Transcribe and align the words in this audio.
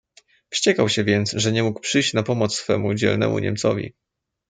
"Wściekał 0.49 0.89
się 0.89 1.03
więc, 1.03 1.31
że 1.31 1.51
nie 1.51 1.63
mógł 1.63 1.79
przyjść 1.79 2.13
na 2.13 2.23
pomoc 2.23 2.55
swemu 2.55 2.93
dzielnemu 2.93 3.39
niemcowi." 3.39 3.93